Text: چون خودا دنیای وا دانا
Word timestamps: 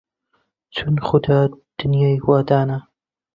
چون 0.75 0.95
خودا 1.07 1.39
دنیای 1.79 2.17
وا 2.27 2.39
دانا 2.47 2.79